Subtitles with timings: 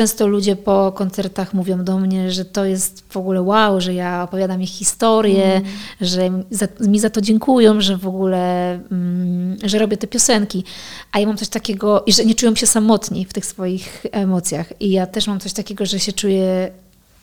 [0.00, 4.22] często ludzie po koncertach mówią do mnie, że to jest w ogóle wow, że ja
[4.22, 5.70] opowiadam ich historię, mm.
[6.00, 10.64] że za, mi za to dziękują, że w ogóle, mm, że robię te piosenki.
[11.12, 14.72] A ja mam coś takiego, i że nie czują się samotni w tych swoich emocjach.
[14.80, 16.70] I ja też mam coś takiego, że się czuję,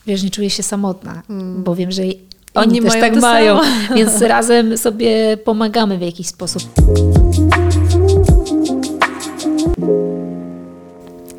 [0.07, 1.63] wiesz, nie czuję się samotna, mm.
[1.63, 2.03] bo wiem, że
[2.53, 3.95] oni też tak mają, samo.
[3.97, 6.63] więc razem sobie pomagamy w jakiś sposób.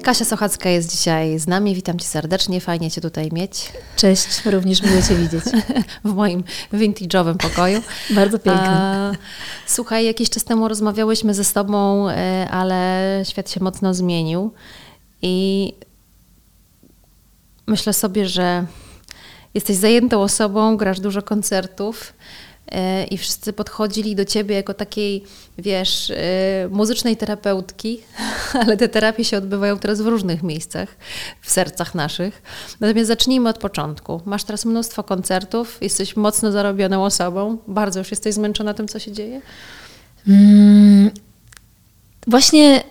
[0.09, 1.75] Kasia Sochacka jest dzisiaj z nami.
[1.75, 3.73] Witam Cię serdecznie, fajnie Cię tutaj mieć.
[3.97, 5.45] Cześć, również miło Cię widzieć.
[6.05, 7.83] w moim vintage'owym pokoju.
[8.11, 8.71] Bardzo pięknie.
[9.67, 14.53] słuchaj, jakiś czas temu rozmawiałyśmy ze Tobą, e, ale świat się mocno zmienił
[15.23, 15.73] i
[17.67, 18.67] myślę sobie, że
[19.55, 22.13] jesteś zajętą osobą, grasz dużo koncertów
[23.11, 25.25] i wszyscy podchodzili do ciebie jako takiej,
[25.59, 28.01] wiesz, e, muzycznej terapeutki,
[28.63, 30.89] ale te terapie się odbywają teraz w różnych miejscach,
[31.41, 32.43] w sercach naszych.
[32.81, 34.21] Natomiast zacznijmy od początku.
[34.25, 39.13] Masz teraz mnóstwo koncertów, jesteś mocno zarobioną osobą, bardzo już jesteś zmęczona tym, co się
[39.13, 39.41] dzieje?
[40.29, 41.11] Mm,
[42.27, 42.83] właśnie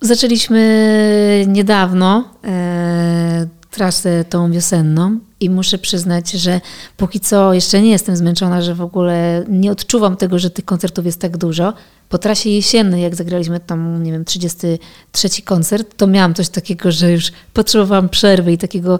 [0.00, 6.60] zaczęliśmy niedawno e, trasę tą wiosenną i muszę przyznać, że
[6.96, 11.06] póki co jeszcze nie jestem zmęczona, że w ogóle nie odczuwam tego, że tych koncertów
[11.06, 11.72] jest tak dużo.
[12.08, 17.12] Po trasie jesiennej, jak zagraliśmy tam, nie wiem, 33 koncert, to miałam coś takiego, że
[17.12, 18.98] już potrzebowałam przerwy i takiego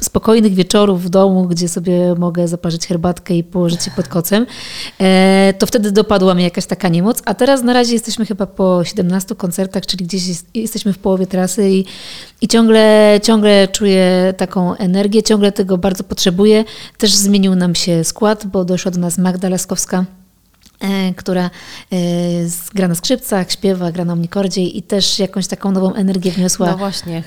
[0.00, 4.46] spokojnych wieczorów w domu, gdzie sobie mogę zaparzyć herbatkę i położyć się pod kocem,
[5.00, 7.22] e, to wtedy dopadła mnie jakaś taka niemoc.
[7.24, 11.26] A teraz na razie jesteśmy chyba po 17 koncertach, czyli gdzieś jest, jesteśmy w połowie
[11.26, 11.84] trasy i,
[12.40, 16.64] i ciągle, ciągle czuję taką energię, ciągle tego bardzo potrzebuję.
[16.98, 20.19] Też zmienił nam się skład, bo doszła do nas Magda Laskowska
[21.16, 21.50] która
[21.92, 21.96] e,
[22.74, 26.70] gra na skrzypcach, śpiewa, gra na omnikordzie i też jakąś taką nową energię wniosła.
[26.70, 27.22] No właśnie,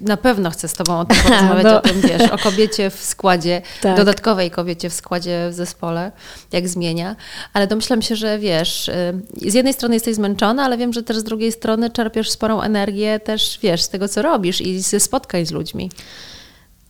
[0.00, 1.78] na pewno chcę z Tobą o tym porozmawiać, no.
[1.78, 3.96] o tym, wiesz, o kobiecie w składzie, tak.
[3.96, 6.12] dodatkowej kobiecie w składzie w zespole,
[6.52, 7.16] jak zmienia,
[7.52, 11.16] ale domyślam się, że wiesz, y, z jednej strony jesteś zmęczona, ale wiem, że też
[11.16, 15.46] z drugiej strony czerpiesz sporą energię też, wiesz, z tego, co robisz i ze spotkań
[15.46, 15.90] z ludźmi.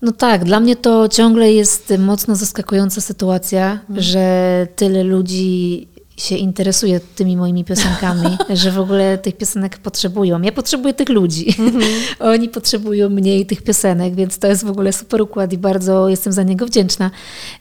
[0.05, 4.03] No tak, dla mnie to ciągle jest mocno zaskakująca sytuacja, mhm.
[4.03, 10.43] że tyle ludzi się interesuje tymi moimi piosenkami, że w ogóle tych piosenek potrzebują.
[10.43, 11.55] Ja potrzebuję tych ludzi.
[11.59, 11.85] Mhm.
[12.35, 16.33] Oni potrzebują mniej tych piosenek, więc to jest w ogóle super układ i bardzo jestem
[16.33, 17.11] za niego wdzięczna.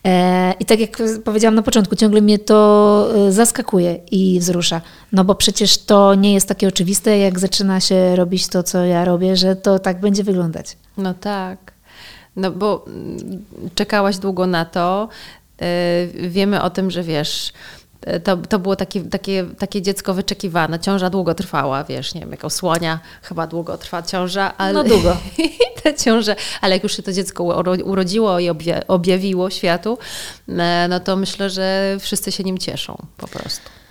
[0.05, 4.81] E, I tak jak powiedziałam na początku, ciągle mnie to e, zaskakuje i wzrusza.
[5.11, 9.05] No bo przecież to nie jest takie oczywiste, jak zaczyna się robić to, co ja
[9.05, 10.77] robię, że to tak będzie wyglądać.
[10.97, 11.72] No tak.
[12.35, 13.45] No bo mm,
[13.75, 15.09] czekałaś długo na to.
[15.61, 17.53] E, wiemy o tym, że wiesz,
[18.01, 20.79] e, to, to było takie, takie, takie dziecko wyczekiwane.
[20.79, 24.57] Ciąża długo trwała, wiesz, nie wiem, słonia chyba długo trwa ciąża.
[24.57, 25.17] Ale, no długo.
[25.83, 27.43] te ciąże, ale jak już się to dziecko
[27.85, 28.49] urodziło i
[28.87, 29.97] objawiło światu,
[30.49, 33.82] e, no to myślę, że wszyscy się nim cieszą po prostu.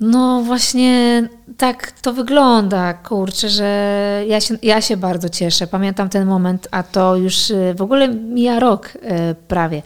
[0.00, 5.66] No właśnie tak to wygląda, kurczę, że ja się, ja się bardzo cieszę.
[5.66, 9.00] Pamiętam ten moment, a to już y, w ogóle mija rok y,
[9.48, 9.82] prawie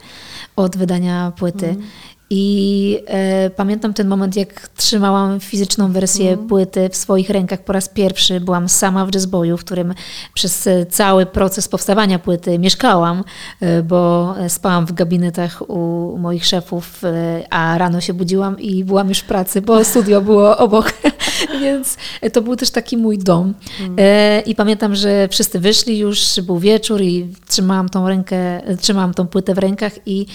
[0.55, 1.65] od wydania płyty.
[1.69, 1.81] Mm.
[2.29, 6.47] I e, pamiętam ten moment, jak trzymałam fizyczną wersję mm.
[6.47, 8.39] płyty w swoich rękach po raz pierwszy.
[8.39, 9.93] Byłam sama w jazzboju, w którym
[10.33, 13.23] przez cały proces powstawania płyty mieszkałam,
[13.61, 19.09] e, bo spałam w gabinetach u moich szefów, e, a rano się budziłam i byłam
[19.09, 20.93] już w pracy, bo studio było obok.
[21.61, 21.97] Więc
[22.33, 23.53] to był też taki mój dom.
[23.79, 23.95] Mm.
[23.99, 29.27] E, I pamiętam, że wszyscy wyszli już, był wieczór i trzymałam tą rękę, trzymałam tą
[29.27, 30.25] płytę w rękach i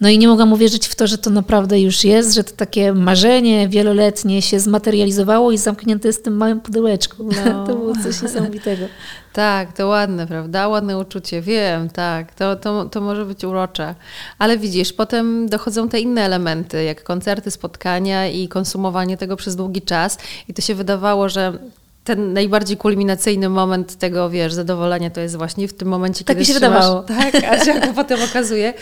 [0.00, 2.92] no i nie mogłam uwierzyć w to, że to naprawdę już jest, że to takie
[2.92, 7.24] marzenie wieloletnie się zmaterializowało i zamknięte jest w tym małym pudełeczku.
[7.24, 7.66] No.
[7.66, 8.86] To było coś niesamowitego.
[9.32, 10.68] Tak, to ładne, prawda?
[10.68, 12.34] Ładne uczucie, wiem, tak.
[12.34, 13.94] To, to, to może być urocze.
[14.38, 19.82] Ale widzisz, potem dochodzą te inne elementy, jak koncerty, spotkania i konsumowanie tego przez długi
[19.82, 20.18] czas.
[20.48, 21.58] I to się wydawało, że
[22.04, 26.44] ten najbardziej kulminacyjny moment tego, wiesz, zadowolenia to jest właśnie w tym momencie, tak kiedy
[26.46, 27.02] się trzymasz, wydawało.
[27.32, 28.74] Tak, a się potem okazuje,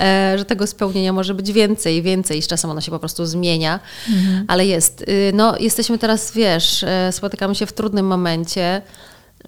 [0.00, 3.26] e, że tego spełnienia może być więcej, więcej i z czasem ono się po prostu
[3.26, 4.44] zmienia, mhm.
[4.48, 5.02] ale jest.
[5.02, 8.82] Y, no, jesteśmy teraz, wiesz, e, spotykamy się w trudnym momencie.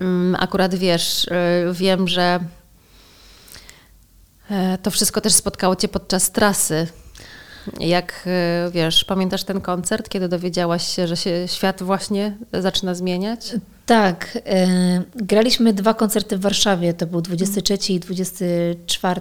[0.00, 2.40] Mm, akurat, wiesz, e, wiem, że
[4.82, 6.86] to wszystko też spotkało Cię podczas trasy
[7.80, 13.54] jak e, wiesz, pamiętasz ten koncert, kiedy dowiedziałaś się, że się świat właśnie zaczyna zmieniać?
[13.86, 14.38] Tak.
[14.46, 14.66] E,
[15.16, 16.94] graliśmy dwa koncerty w Warszawie.
[16.94, 19.20] To był 23 i 24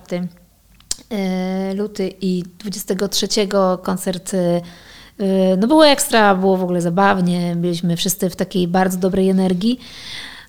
[1.09, 3.27] e, luty i 23
[3.83, 4.31] koncert.
[5.57, 9.79] No było ekstra, było w ogóle zabawnie, byliśmy wszyscy w takiej bardzo dobrej energii.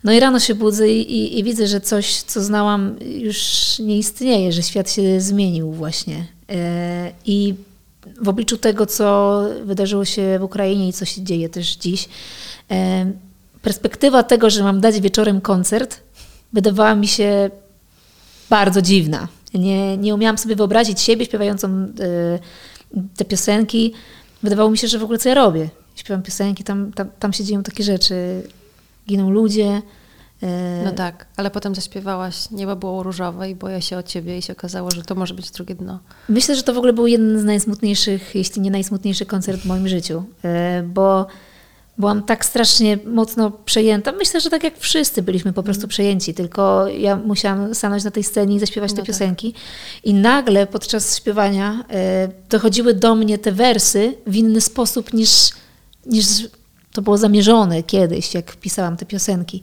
[0.05, 3.39] No i rano się budzę i, i, i, widzę, że coś, co znałam, już
[3.79, 6.27] nie istnieje, że świat się zmienił właśnie.
[6.50, 7.55] E, I
[8.21, 12.09] w obliczu tego, co wydarzyło się w Ukrainie i co się dzieje też dziś,
[12.71, 13.13] e,
[13.63, 16.01] perspektywa tego, że mam dać wieczorem koncert,
[16.53, 17.51] wydawała mi się
[18.51, 19.29] bardzo dziwna.
[19.55, 21.89] Nie, nie umiałam sobie wyobrazić siebie śpiewającą e,
[23.17, 23.95] te piosenki.
[24.43, 25.69] Wydawało mi się, że w ogóle co ja robię.
[25.97, 28.43] Śpiewam piosenki, tam, tam, tam się dzieją takie rzeczy.
[29.09, 29.83] Giną ludzie.
[30.43, 34.43] E, no tak, ale potem zaśpiewałaś Niebo było różowe i boję się o ciebie i
[34.43, 35.99] się okazało, że to może być drugie dno.
[36.29, 39.88] Myślę, że to w ogóle był jeden z najsmutniejszych, jeśli nie najsmutniejszy koncert w moim
[39.88, 41.26] życiu, e, bo
[41.99, 44.12] byłam tak strasznie mocno przejęta.
[44.12, 45.88] Myślę, że tak jak wszyscy byliśmy po prostu mm.
[45.88, 49.06] przejęci, tylko ja musiałam stanąć na tej scenie i zaśpiewać no te tak.
[49.06, 49.55] piosenki.
[50.05, 55.31] I nagle podczas śpiewania e, dochodziły do mnie te wersy w inny sposób niż,
[56.06, 56.26] niż
[56.93, 59.62] to było zamierzone kiedyś, jak pisałam te piosenki.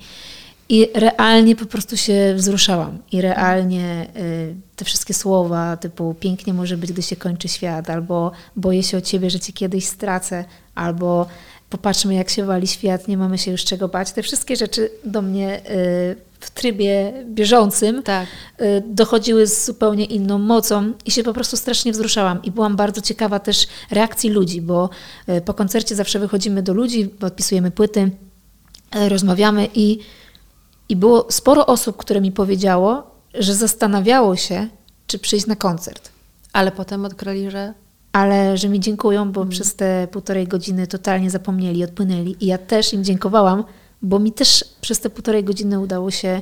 [0.70, 2.98] I realnie po prostu się wzruszałam.
[3.12, 8.32] I realnie y, te wszystkie słowa typu pięknie może być, gdy się kończy świat, albo
[8.56, 10.46] boję się o ciebie, że cię kiedyś stracę,
[10.76, 11.28] albo
[11.70, 14.12] popatrzmy, jak się wali świat, nie mamy się już czego bać.
[14.12, 18.28] Te wszystkie rzeczy do mnie y, w trybie bieżącym tak.
[18.62, 22.44] y, dochodziły z zupełnie inną mocą i się po prostu strasznie wzruszałam.
[22.44, 24.90] I byłam bardzo ciekawa też reakcji ludzi, bo
[25.30, 28.12] y, po koncercie zawsze wychodzimy do ludzi, podpisujemy płyty,
[28.96, 30.00] y, rozmawiamy i,
[30.90, 34.68] i było sporo osób, które mi powiedziało, że zastanawiało się,
[35.08, 36.10] czy przyjść na koncert.
[36.54, 37.74] Ale potem odkryli, że
[38.12, 39.52] ale że mi dziękują, bo mm.
[39.52, 42.36] przez te półtorej godziny totalnie zapomnieli, odpłynęli.
[42.40, 43.64] I ja też im dziękowałam,
[44.02, 46.42] bo mi też przez te półtorej godziny udało się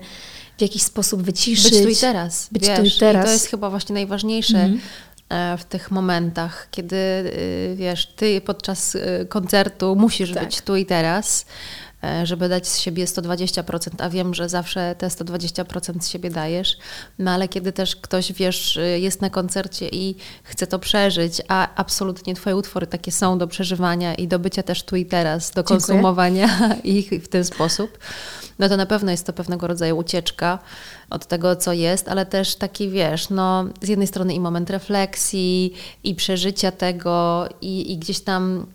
[0.58, 1.72] w jakiś sposób wyciszyć.
[1.72, 2.50] Być tu i teraz.
[2.52, 3.24] Być wiesz, tu i teraz.
[3.24, 4.60] I to jest chyba właśnie najważniejsze.
[4.60, 4.80] Mm
[5.58, 10.46] w tych momentach, kiedy y, wiesz, ty podczas y, koncertu musisz tak.
[10.46, 11.93] być tu i teraz, E,
[12.24, 16.78] żeby dać z siebie 120%, a wiem, że zawsze te 120% z siebie dajesz,
[17.20, 22.36] no ale kiedy też ktoś, wiesz, jest na koncercie i chce to przeżyć, a absolutnie
[22.36, 25.80] Twoje utwory takie są do przeżywania i do bycia też tu i teraz, do Dziękuję.
[25.80, 27.98] konsumowania ich w ten sposób,
[28.60, 30.60] no to na pewno jest to pewnego rodzaju ucieczka
[31.10, 35.74] od tego, co jest, ale też taki, wiesz, no z jednej strony i moment refleksji,
[36.04, 38.66] i przeżycia tego, i, i gdzieś tam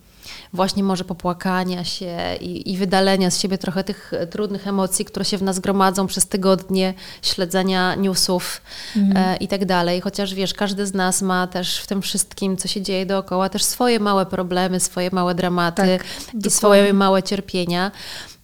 [0.53, 5.37] właśnie może popłakania się i, i wydalenia z siebie trochę tych trudnych emocji, które się
[5.37, 8.61] w nas gromadzą przez tygodnie śledzenia newsów
[8.95, 9.17] mm.
[9.17, 10.01] e, i tak dalej.
[10.01, 13.63] Chociaż wiesz, każdy z nas ma też w tym wszystkim, co się dzieje dookoła, też
[13.63, 16.51] swoje małe problemy, swoje małe dramaty tak, i dokładnie.
[16.51, 17.91] swoje małe cierpienia,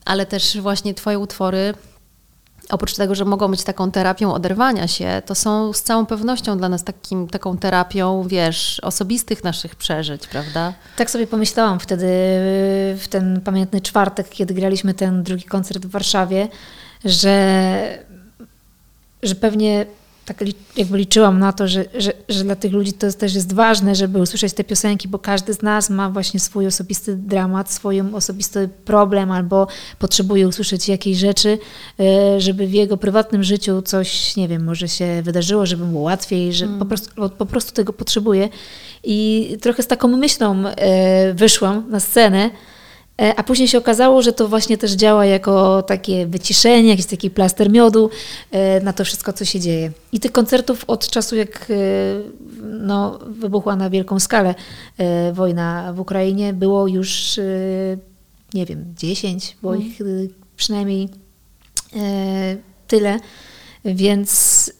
[0.06, 1.74] ale też właśnie Twoje utwory
[2.70, 6.70] oprócz tego, że mogą być taką terapią oderwania się, to są z całą pewnością dla
[6.70, 10.74] nas takim, taką terapią, wiesz, osobistych naszych przeżyć, prawda?
[10.98, 12.08] Tak sobie pomyślałam wtedy,
[12.98, 16.48] w ten pamiętny czwartek, kiedy graliśmy ten drugi koncert w Warszawie,
[17.06, 18.06] że,
[19.24, 19.86] że pewnie
[20.26, 20.44] tak
[20.78, 24.20] jakby liczyłam na to, że, że, że dla tych ludzi to też jest ważne, żeby
[24.20, 29.32] usłyszeć te piosenki, bo każdy z nas ma właśnie swój osobisty dramat, swój osobisty problem
[29.32, 29.68] albo
[30.00, 31.60] potrzebuje usłyszeć jakieś rzeczy,
[32.00, 36.54] e, żeby w jego prywatnym życiu coś, nie wiem, może się wydarzyło, żeby było łatwiej,
[36.54, 36.80] że hmm.
[36.80, 38.50] po, prostu, po prostu tego potrzebuje.
[39.04, 42.50] I trochę z taką myślą e, wyszłam na scenę,
[43.18, 47.72] a później się okazało, że to właśnie też działa jako takie wyciszenie, jakiś taki plaster
[47.72, 48.10] miodu
[48.52, 49.92] e, na to wszystko, co się dzieje.
[50.12, 51.74] I tych koncertów od czasu, jak e,
[52.62, 54.56] no, wybuchła na wielką skalę
[55.34, 57.40] wojna w Ukrainie, było już,
[58.54, 59.88] nie wiem, 10, było mm.
[59.88, 60.00] ich
[60.58, 61.10] przynajmniej
[62.88, 63.20] tyle.
[63.86, 64.72] Więc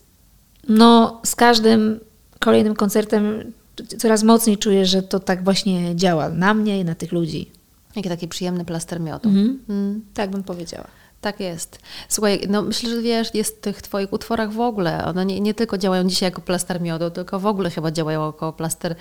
[0.70, 2.00] no, z każdym
[2.40, 3.54] kolejnym koncertem
[3.98, 7.52] coraz mocniej czuję, że to tak właśnie działa na mnie i na tych ludzi.
[7.96, 9.30] Jaki taki przyjemny plaster miodu.
[9.30, 9.60] Mhm.
[9.70, 10.02] Mm.
[10.14, 10.88] Tak bym powiedziała.
[11.22, 11.80] Tak jest.
[12.10, 15.54] Słuchaj, no myślę, że wiesz, jest w tych Twoich utworach w ogóle, one nie, nie
[15.54, 18.96] tylko działają dzisiaj jako plaster miodu, tylko w ogóle chyba działają jako plaster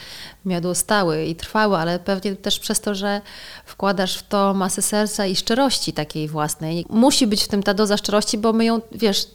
[0.44, 3.20] miodu stały i trwały, ale pewnie też przez to, że
[3.64, 6.86] wkładasz w to masę serca i szczerości takiej własnej.
[6.90, 9.26] Musi być w tym ta doza szczerości, bo my ją, wiesz,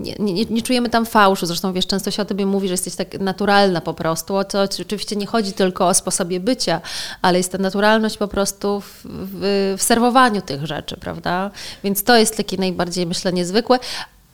[0.00, 1.46] nie, nie, nie czujemy tam fałszu.
[1.46, 4.62] Zresztą, wiesz, często się o Tobie mówi, że jesteś tak naturalna po prostu, o co
[4.62, 6.80] oczywiście nie chodzi tylko o sposobie bycia,
[7.22, 11.50] ale jest ta naturalność po prostu w, w, w serwowaniu tych rzeczy, prawda?
[11.84, 13.78] Więc to jest jest takie najbardziej, myślę, niezwykłe.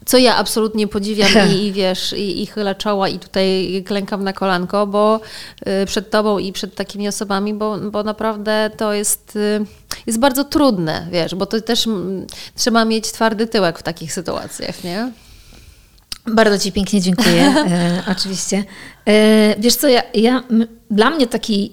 [0.06, 4.32] Co ja absolutnie podziwiam i, i wiesz, i, i chylę czoła i tutaj klękam na
[4.32, 5.20] kolanko, bo
[5.82, 9.64] y, przed tobą i przed takimi osobami, bo, bo naprawdę to jest, y,
[10.06, 11.88] jest bardzo trudne, wiesz, bo to też
[12.54, 15.12] trzeba mieć twardy tyłek w takich sytuacjach, nie?
[16.26, 18.64] Bardzo Ci pięknie dziękuję, e, oczywiście.
[19.06, 20.42] E, wiesz co, ja, ja,
[20.90, 21.72] dla mnie taki,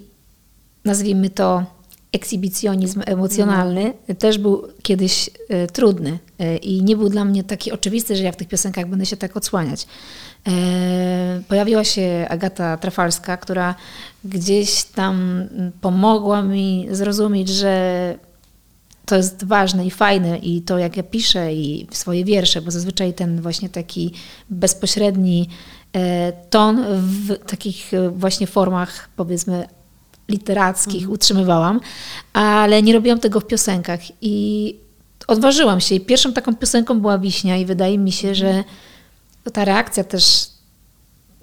[0.86, 1.77] nazwijmy to,
[2.18, 6.20] ekshibicjonizm emocjonalny też był kiedyś e, trudny.
[6.40, 9.18] e, i nie był dla mnie taki oczywisty, że ja w tych piosenkach będę się
[9.18, 9.88] tak odsłaniać.
[11.48, 13.76] Pojawiła się Agata Trafalska, która
[14.26, 15.44] gdzieś tam
[15.82, 18.16] pomogła mi zrozumieć, że
[19.06, 23.14] to jest ważne i fajne i to jak ja piszę i swoje wiersze, bo zazwyczaj
[23.14, 24.14] ten właśnie taki
[24.50, 25.50] bezpośredni
[26.50, 29.68] ton w takich właśnie formach powiedzmy
[30.30, 31.12] literackich mhm.
[31.12, 31.80] utrzymywałam,
[32.34, 34.76] ale nie robiłam tego w piosenkach i
[35.28, 35.96] odważyłam się.
[35.96, 38.64] I pierwszą taką piosenką była Wiśnia i wydaje mi się, że
[39.54, 40.50] ta reakcja też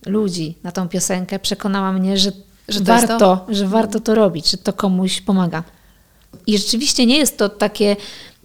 [0.06, 2.32] ludzi na tą piosenkę przekonała mnie, że,
[2.68, 3.46] że warto, to?
[3.48, 5.64] że warto to robić, że to komuś pomaga.
[6.46, 7.96] I rzeczywiście nie jest to takie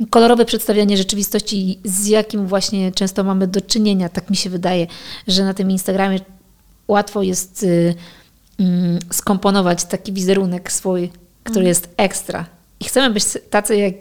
[0.10, 4.10] kolorowe przedstawianie rzeczywistości, z jakim właśnie często mamy do czynienia.
[4.10, 4.88] Tak mi się wydaje,
[5.28, 6.20] że na tym Instagramie
[6.88, 7.96] łatwo jest y,
[9.12, 11.10] skomponować taki wizerunek swój,
[11.44, 11.68] który mhm.
[11.68, 12.46] jest ekstra.
[12.80, 13.96] I chcemy być tacy jak,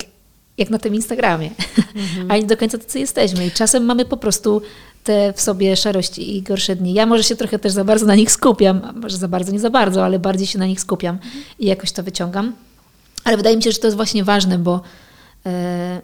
[0.59, 1.51] jak na tym Instagramie,
[1.97, 2.31] mhm.
[2.31, 3.47] a nie do końca tacy jesteśmy.
[3.47, 4.63] I czasem mamy po prostu
[5.05, 6.95] te w sobie szarości i gorsze dni.
[6.95, 9.71] Ja może się trochę też za bardzo na nich skupiam, może za bardzo, nie za
[9.71, 11.45] bardzo, ale bardziej się na nich skupiam mhm.
[11.59, 12.53] i jakoś to wyciągam.
[13.25, 14.81] Ale wydaje mi się, że to jest właśnie ważne, bo
[15.47, 16.03] e,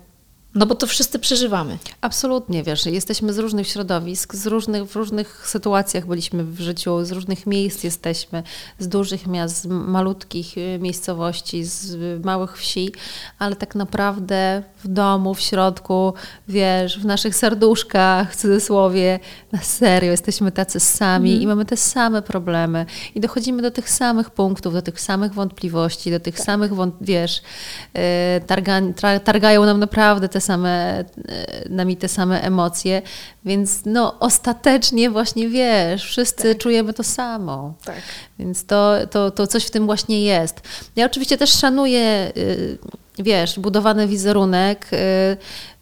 [0.54, 1.78] no bo to wszyscy przeżywamy.
[2.00, 7.12] Absolutnie, wiesz, jesteśmy z różnych środowisk, z różnych, w różnych sytuacjach byliśmy w życiu, z
[7.12, 8.42] różnych miejsc jesteśmy,
[8.78, 12.92] z dużych miast, z malutkich y, miejscowości, z małych wsi,
[13.38, 16.14] ale tak naprawdę w domu, w środku,
[16.48, 19.20] wiesz, w naszych serduszkach, w cudzysłowie,
[19.52, 21.42] na serio, jesteśmy tacy sami mm.
[21.42, 26.10] i mamy te same problemy i dochodzimy do tych samych punktów, do tych samych wątpliwości,
[26.10, 26.46] do tych tak.
[26.46, 28.00] samych, wiesz, y,
[28.46, 28.80] targa,
[29.24, 33.02] targają nam naprawdę te same, e, nami te same emocje,
[33.44, 36.58] więc no ostatecznie właśnie wiesz, wszyscy tak.
[36.62, 37.74] czujemy to samo.
[37.84, 38.02] Tak.
[38.38, 40.60] Więc to, to, to coś w tym właśnie jest.
[40.96, 42.78] Ja oczywiście też szanuję, y,
[43.18, 45.36] wiesz, budowany wizerunek, y,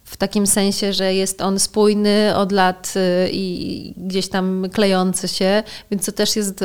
[0.04, 5.62] w takim sensie, że jest on spójny od lat y, i gdzieś tam klejący się,
[5.90, 6.64] więc to też jest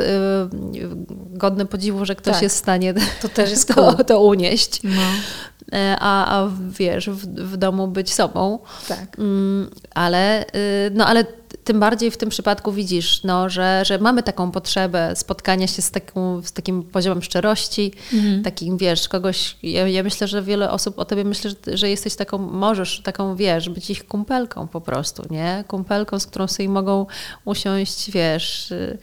[1.30, 2.42] godne podziwu, że ktoś tak.
[2.42, 3.96] jest w stanie to, też jest cool.
[3.96, 4.80] to, to unieść.
[4.84, 5.02] No.
[5.72, 8.58] E, a, a wiesz, w, w domu być sobą.
[8.88, 9.18] Tak.
[9.18, 11.24] Mm, ale, y, no ale
[11.64, 15.90] tym bardziej w tym przypadku widzisz, no, że, że mamy taką potrzebę spotkania się z,
[15.90, 18.42] taką, z takim poziomem szczerości, mhm.
[18.42, 22.14] takim, wiesz, kogoś, ja, ja, myślę, że wiele osób o tobie myślę, że, że, jesteś
[22.14, 25.64] taką, możesz taką, wiesz, być ich kumpelką po prostu, nie?
[25.68, 27.06] Kumpelką, z którą sobie mogą
[27.44, 28.98] usiąść, wiesz, y,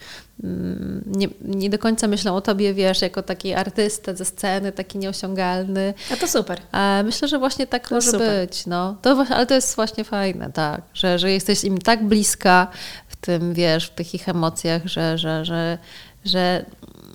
[1.06, 5.94] nie, nie do końca myślą o tobie, wiesz, jako taki artystę ze sceny, taki nieosiągalny.
[6.12, 6.60] A to super.
[6.72, 8.48] A myślę, że właśnie tak to może super.
[8.48, 8.96] być, no.
[9.02, 12.68] To, ale to jest właśnie fajne, tak, że, że jesteś im tak bliska,
[13.08, 15.78] w tym, wiesz, w tych ich emocjach, że, że, że,
[16.24, 16.64] że,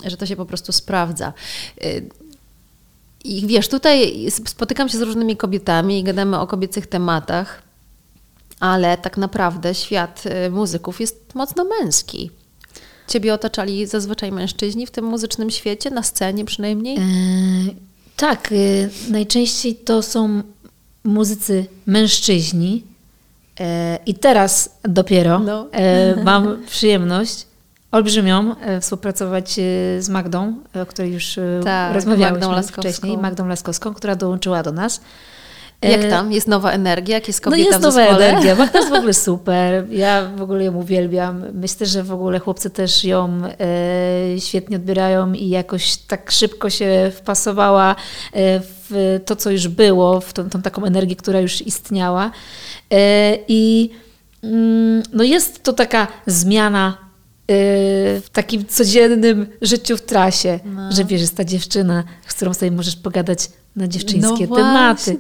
[0.06, 1.34] że to się po prostu sprawdza.
[3.24, 7.62] I wiesz, tutaj spotykam się z różnymi kobietami i gadamy o kobiecych tematach,
[8.60, 12.32] ale tak naprawdę świat y, muzyków jest mocno męski.
[13.12, 16.98] Ciebie otaczali zazwyczaj mężczyźni w tym muzycznym świecie, na scenie przynajmniej?
[16.98, 17.02] E,
[18.16, 20.44] tak, y, najczęściej to są
[21.04, 22.84] muzycy mężczyźni,
[23.62, 25.68] E, I teraz dopiero no.
[25.72, 27.46] E, mam przyjemność
[27.92, 29.54] olbrzymią e, współpracować
[30.00, 35.02] z Magdą, o której już tak, rozmawiałyśmy Magdą wcześniej, Magdą Laskowską, która dołączyła do nas.
[35.82, 36.32] Jak tam?
[36.32, 37.16] Jest nowa energia?
[37.16, 38.56] Jak jest kobieta no jest w nowa energia.
[38.56, 39.88] Magda jest w ogóle super.
[39.90, 41.44] Ja w ogóle ją uwielbiam.
[41.54, 47.12] Myślę, że w ogóle chłopcy też ją e, świetnie odbierają i jakoś tak szybko się
[47.16, 47.96] wpasowała e,
[48.90, 52.32] w to, co już było, w tą, tą taką energię, która już istniała.
[52.92, 53.90] E, I
[54.44, 57.54] mm, no jest to taka zmiana e,
[58.22, 60.92] w takim codziennym życiu w trasie, no.
[60.92, 65.18] że wiesz, jest ta dziewczyna, z którą sobie możesz pogadać na dziewczyńskie no tematy.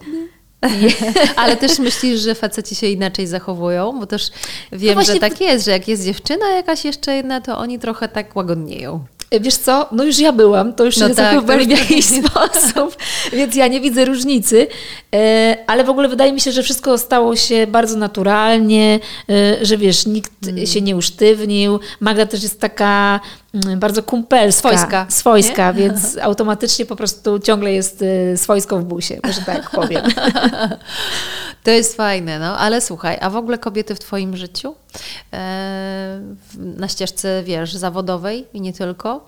[1.35, 3.99] Ale też myślisz, że faceci się inaczej zachowują?
[3.99, 4.29] Bo też
[4.71, 8.07] wiem, no że tak jest, że jak jest dziewczyna jakaś jeszcze jedna, to oni trochę
[8.07, 9.05] tak łagodnieją.
[9.41, 12.97] Wiesz co, no już ja byłam, to już no się tak, zachowywali w jakiś sposób,
[13.33, 14.67] więc ja nie widzę różnicy,
[15.15, 18.99] e, ale w ogóle wydaje mi się, że wszystko stało się bardzo naturalnie,
[19.29, 20.65] e, że wiesz, nikt hmm.
[20.65, 21.79] się nie usztywnił.
[21.99, 23.19] Magda też jest taka
[23.53, 29.41] bardzo kumpelska, swojska, swojska więc automatycznie po prostu ciągle jest e, swojską w busie, może
[29.41, 30.05] tak powiem.
[31.63, 34.75] To jest fajne, no ale słuchaj, a w ogóle kobiety w Twoim życiu?
[36.57, 39.27] na ścieżce, wiesz, zawodowej i nie tylko?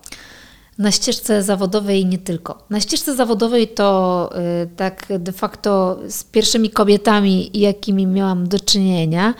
[0.78, 2.58] Na ścieżce zawodowej i nie tylko.
[2.70, 4.30] Na ścieżce zawodowej to
[4.62, 9.34] y, tak de facto z pierwszymi kobietami, jakimi miałam do czynienia,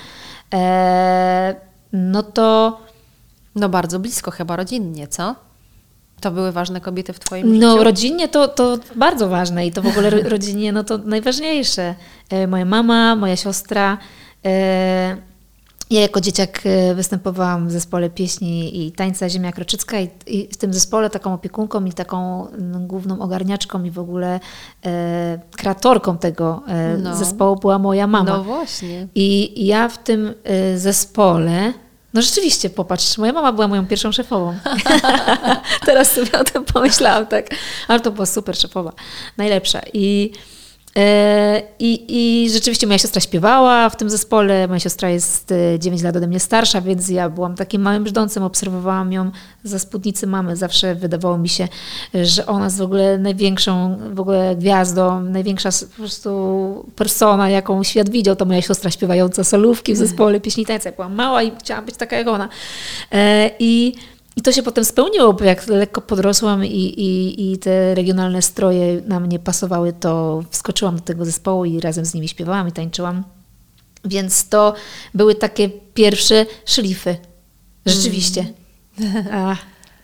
[0.54, 1.54] e,
[1.92, 2.80] no to.
[3.54, 5.34] No bardzo blisko, chyba rodzinnie, co?
[6.20, 7.84] To były ważne kobiety w Twoim No, życiu?
[7.84, 11.94] rodzinnie to, to bardzo ważne i to w ogóle ro- rodzinnie no to najważniejsze.
[12.30, 13.98] E, Moja mama, moja siostra.
[14.44, 15.16] e,
[15.90, 20.56] Ja jako dzieciak e, występowałam w zespole pieśni i tańca Ziemia Kroczycka i, i w
[20.56, 24.40] tym zespole taką opiekunką i taką mm, główną ogarniaczką i w ogóle
[24.86, 27.16] e, kreatorką tego e, No.
[27.16, 28.30] zespołu była moja mama.
[28.36, 29.08] No właśnie.
[29.14, 30.34] I ja w tym
[30.76, 31.72] zespole,
[32.14, 34.58] no rzeczywiście, popatrz, moja mama była moją pierwszą szefową.
[35.86, 37.46] Teraz sobie o tym pomyślałam, tak.
[37.88, 38.92] Ale to była super szefowa,
[39.36, 39.80] najlepsza.
[39.92, 40.32] I,
[41.78, 44.68] i, I rzeczywiście moja siostra śpiewała w tym zespole.
[44.68, 48.42] Moja siostra jest e, 9 lat ode mnie starsza, więc ja byłam takim małym brzdącem,
[48.42, 49.30] obserwowałam ją
[49.64, 50.56] za spódnicy mamy.
[50.56, 51.68] Zawsze wydawało mi się,
[52.14, 58.10] że ona jest w ogóle największą w ogóle gwiazdą, największa po prostu persona, jaką świat
[58.10, 58.36] widział.
[58.36, 60.88] To moja siostra śpiewająca solówki w zespole pieśni tańca.
[60.88, 62.48] Ja byłam mała i chciałam być taka jak ona.
[63.12, 63.94] E, I
[64.36, 69.02] i to się potem spełniło, bo jak lekko podrosłam i, i, i te regionalne stroje
[69.06, 73.24] na mnie pasowały, to wskoczyłam do tego zespołu i razem z nimi śpiewałam i tańczyłam.
[74.04, 74.74] Więc to
[75.14, 77.16] były takie pierwsze szlify.
[77.86, 78.46] Rzeczywiście.
[79.32, 79.56] A,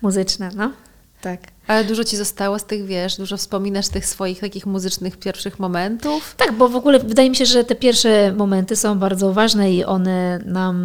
[0.03, 0.73] muzyczne, no.
[1.21, 1.41] Tak.
[1.71, 6.35] Ale dużo ci zostało z tych, wiesz, dużo wspominasz tych swoich takich muzycznych pierwszych momentów?
[6.37, 9.85] Tak, bo w ogóle wydaje mi się, że te pierwsze momenty są bardzo ważne i
[9.85, 10.77] one nam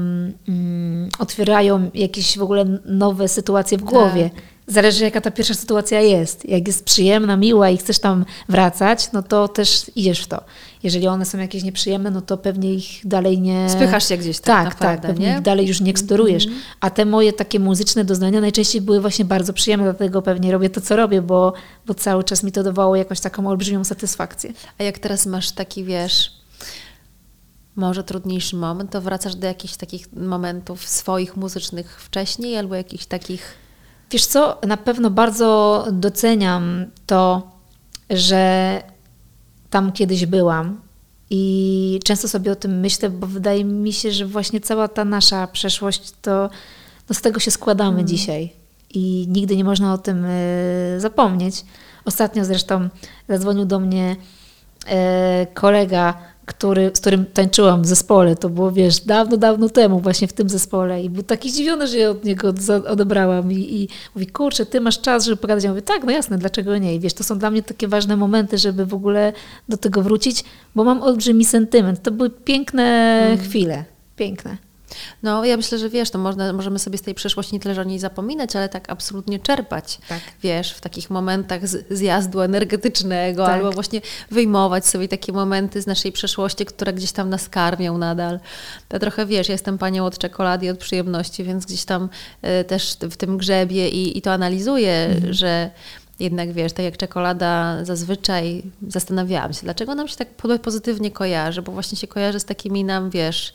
[0.48, 4.30] mm, otwierają jakieś w ogóle nowe sytuacje w głowie.
[4.68, 6.50] Zależy jaka ta pierwsza sytuacja jest.
[6.50, 10.44] Jak jest przyjemna, miła i chcesz tam wracać, no to też idziesz w to.
[10.84, 13.70] Jeżeli one są jakieś nieprzyjemne, no to pewnie ich dalej nie...
[13.70, 15.34] Spychasz się gdzieś tak, Tak, naprawdę, tak, pewnie nie?
[15.34, 16.48] Ich dalej już nie eksplorujesz.
[16.80, 20.82] A te moje takie muzyczne doznania najczęściej były właśnie bardzo przyjemne, dlatego pewnie robię to,
[20.82, 21.54] co robię, bo,
[21.86, 24.54] bo cały czas mi to dawało jakąś taką olbrzymią satysfakcję.
[24.78, 26.32] A jak teraz masz taki, wiesz,
[27.76, 33.65] może trudniejszy moment, to wracasz do jakichś takich momentów swoich muzycznych wcześniej albo jakichś takich...
[34.12, 37.52] Wiesz co, na pewno bardzo doceniam to,
[38.10, 38.84] że
[39.70, 40.82] tam kiedyś byłam
[41.30, 45.48] i często sobie o tym myślę, bo wydaje mi się, że właśnie cała ta nasza
[45.48, 46.50] przeszłość to
[47.10, 48.54] no z tego się składamy dzisiaj
[48.94, 51.66] i nigdy nie można o tym y, zapomnieć.
[52.06, 52.90] Ostatnio zresztą
[53.30, 54.16] zadzwonił do mnie
[54.88, 56.14] e, kolega,
[56.46, 58.36] który, z którym tańczyłam w zespole.
[58.36, 61.98] To było, wiesz, dawno, dawno temu właśnie w tym zespole i był taki zdziwiony, że
[61.98, 62.54] ja od niego
[62.88, 65.64] odebrałam i, i mówi, kurczę, ty masz czas, żeby pogadać.
[65.64, 66.96] Ja mówię, tak, no jasne, dlaczego nie?
[66.96, 69.34] I wiesz, to są dla mnie takie ważne momenty, żeby w ogóle
[69.70, 70.44] do tego wrócić,
[70.76, 72.02] bo mam olbrzymi sentyment.
[72.02, 74.65] To były piękne chwile, piękne.
[75.24, 77.82] No, ja myślę, że wiesz, to można, możemy sobie z tej przeszłości nie tyle, że
[77.82, 79.98] o niej zapominać, ale tak absolutnie czerpać.
[80.10, 80.20] Tak.
[80.44, 83.54] Wiesz, w takich momentach z, zjazdu energetycznego, Tak.
[83.54, 88.40] albo właśnie wyjmować sobie takie momenty z naszej przeszłości, które gdzieś tam nas karmią nadal.
[88.90, 92.10] To trochę wiesz, ja jestem panią od czekolady i od przyjemności, więc gdzieś tam
[92.62, 95.70] y, też w tym grzebie i, i to analizuję, że
[96.20, 101.62] jednak wiesz, tak jak czekolada zazwyczaj zastanawiałam się, dlaczego nam się tak po- pozytywnie kojarzy,
[101.62, 103.54] bo właśnie się kojarzy z takimi nam, wiesz,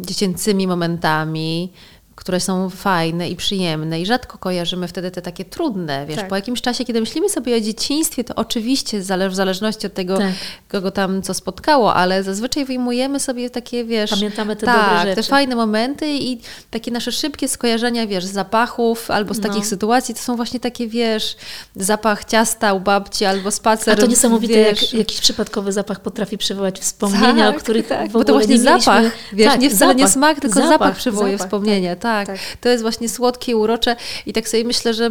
[0.00, 1.72] dziecięcymi momentami,
[2.16, 6.28] które są fajne i przyjemne i rzadko kojarzymy wtedy te takie trudne, wiesz, Tak.
[6.28, 10.32] po jakimś czasie, kiedy myślimy sobie o dzieciństwie, to oczywiście w zależności od tego, Tak.
[10.68, 14.10] kogo tam co spotkało, ale zazwyczaj wyjmujemy sobie takie, wiesz...
[14.10, 15.30] Pamiętamy te tak, dobre te rzeczy.
[15.30, 19.48] fajne momenty i takie nasze szybkie skojarzenia, wiesz, z zapachów albo z No.
[19.48, 21.36] takich sytuacji, to są właśnie takie, wiesz,
[21.76, 26.38] zapach ciasta u babci albo spacer, A to niesamowite, wiesz, jak jakiś przypadkowy zapach potrafi
[26.38, 28.80] przywołać wspomnienia, tak, o których tak, w bo ogóle to właśnie nie mieliśmy.
[28.84, 32.38] zapach, wiesz, Tak, nie wcale nie zapach, smak, tylko zapach, przywołuje zapach, wspomnienie, tak, tak.
[32.60, 35.10] To jest właśnie słodkie urocze i tak sobie myślę, że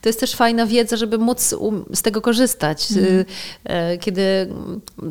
[0.00, 3.06] to jest też fajna wiedza, żeby móc um, z tego korzystać, Mhm.
[3.18, 3.24] y,
[3.64, 4.48] e, kiedy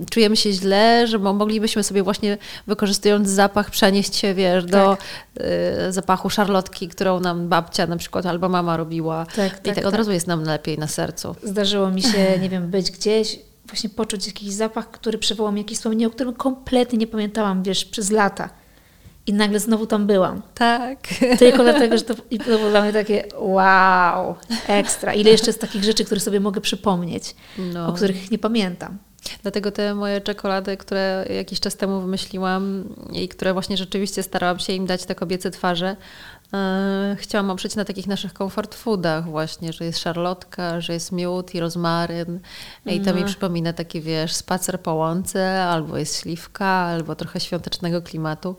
[0.10, 2.38] czujemy się źle, że mo- moglibyśmy sobie właśnie
[2.68, 5.00] wykorzystując zapach przenieść się, wiesz, do Tak.
[5.88, 9.78] y, zapachu szarlotki, którą nam babcia na przykład albo mama robiła Tak, i tak, tak
[9.78, 9.98] od tak.
[9.98, 11.36] razu jest nam lepiej na sercu.
[11.44, 15.78] Zdarzyło mi się, nie wiem, być gdzieś, właśnie poczuć jakiś zapach, który przywołał mi jakieś
[15.78, 18.50] wspomnienie, o którym kompletnie nie pamiętałam, wiesz, przez lata.
[19.30, 20.42] I nagle znowu tam byłam.
[20.56, 21.00] Tak.
[21.40, 24.36] Tylko dlatego, że to, i to było dla mnie takie wow,
[24.68, 25.14] ekstra.
[25.14, 27.36] Ile jeszcze jest takich rzeczy, które sobie mogę przypomnieć,
[27.74, 27.88] No.
[27.88, 28.98] o których nie pamiętam.
[29.42, 34.74] Dlatego te moje czekolady, które jakiś czas temu wymyśliłam i które właśnie rzeczywiście starałam się
[34.74, 35.96] im dać te kobiece twarze,
[36.54, 41.56] e, chciałam oprzeć na takich naszych comfort foodach właśnie, że jest szarlotka, że jest miód
[41.56, 42.40] i rozmaryn
[42.86, 48.02] i to mi przypomina taki, wiesz, spacer po łące, albo jest śliwka, albo trochę świątecznego
[48.02, 48.56] klimatu.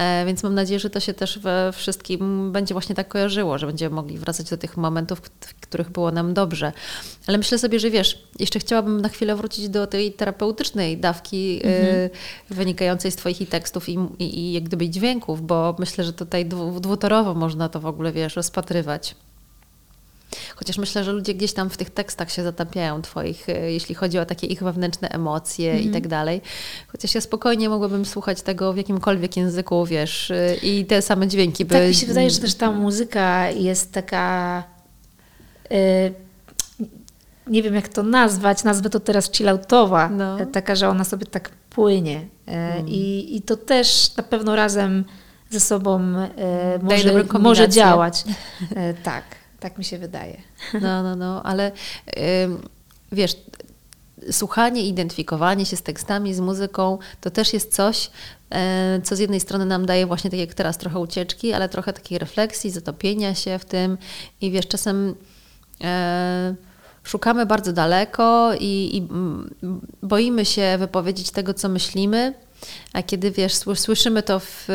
[0.00, 3.66] E, Więc mam nadzieję, że to się też we wszystkim będzie właśnie tak kojarzyło, że
[3.66, 6.72] będziemy mogli wracać do tych momentów, w których było nam dobrze.
[7.26, 12.54] Ale myślę sobie, że wiesz, jeszcze chciałabym na chwilę wrócić do tej terapeutycznej dawki y,
[12.54, 16.46] wynikającej z Twoich i tekstów i, i, i jak gdyby dźwięków, bo myślę, że tutaj
[16.46, 19.14] dwu, dwutorowo można to w ogóle, wiesz, rozpatrywać.
[20.56, 24.18] Chociaż myślę, że ludzie gdzieś tam w tych tekstach się zatapiają twoich, e, jeśli chodzi
[24.18, 25.84] o takie ich wewnętrzne emocje mm.
[25.84, 26.40] i tak dalej.
[26.88, 31.64] Chociaż ja spokojnie mogłabym słuchać tego w jakimkolwiek języku, wiesz, e, i te same dźwięki.
[31.64, 31.74] By...
[31.74, 34.64] Tak mi się wydaje, że też ta muzyka jest taka...
[35.72, 36.30] Y
[37.46, 40.36] nie wiem jak to nazwać, nazwę to teraz chilloutowa, no.
[40.52, 42.26] taka, że ona sobie tak płynie.
[42.46, 42.88] Mm.
[42.88, 45.04] I, I to też na pewno razem
[45.50, 45.98] ze sobą
[46.82, 48.24] może, może działać.
[49.02, 49.24] tak.
[49.60, 50.36] Tak mi się wydaje.
[50.80, 51.72] No, no, no, ale
[53.12, 53.36] wiesz,
[54.30, 58.10] słuchanie, identyfikowanie się z tekstami, z muzyką, to też jest coś,
[58.50, 61.92] e, co z jednej strony nam daje właśnie tak jak teraz trochę ucieczki, ale trochę
[61.92, 63.98] takiej refleksji, zatopienia się w tym
[64.40, 65.14] i wiesz, czasem
[65.80, 66.54] e,
[67.04, 69.08] szukamy bardzo daleko i, i
[70.02, 72.34] boimy się wypowiedzieć tego, co myślimy,
[72.92, 74.68] a kiedy wiesz, słyszymy to w,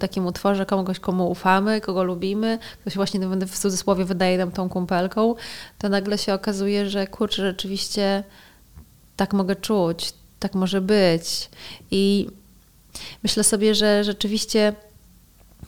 [0.00, 5.34] takim utworze kogoś, komu ufamy, kogo lubimy, ktoś właśnie w cudzysłowie wydaje nam tą kumpelką,
[5.78, 8.24] to nagle się okazuje, że kurczę, rzeczywiście
[9.16, 11.50] tak mogę czuć, tak może być.
[11.90, 12.28] I
[13.22, 14.72] myślę sobie, że rzeczywiście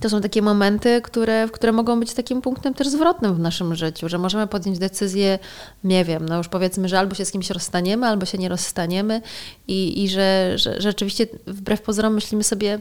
[0.00, 4.08] to są takie momenty, które, które mogą być takim punktem też zwrotnym w naszym życiu,
[4.08, 5.38] że możemy podjąć decyzję,
[5.84, 9.22] nie wiem, no już powiedzmy, że albo się z kimś rozstaniemy, albo się nie rozstaniemy
[9.68, 12.80] i, i że, że, rzeczywiście wbrew pozorom myślimy sobie,